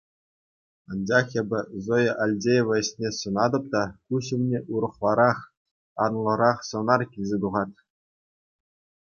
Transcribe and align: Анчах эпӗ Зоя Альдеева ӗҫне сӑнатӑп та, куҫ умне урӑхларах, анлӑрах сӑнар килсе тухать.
Анчах 0.91 1.27
эпӗ 1.41 1.59
Зоя 1.87 2.11
Альдеева 2.25 2.75
ӗҫне 2.87 3.09
сӑнатӑп 3.19 3.65
та, 3.75 3.83
куҫ 4.07 4.27
умне 4.39 4.59
урӑхларах, 4.79 5.39
анлӑрах 6.07 6.59
сӑнар 6.71 7.01
килсе 7.15 7.37
тухать. 7.45 7.79